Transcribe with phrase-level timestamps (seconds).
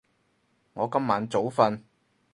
[0.73, 1.79] 我今晚早瞓